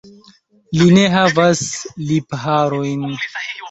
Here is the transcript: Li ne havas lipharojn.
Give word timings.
Li 0.79 0.87
ne 0.95 1.03
havas 1.17 1.63
lipharojn. 2.09 3.11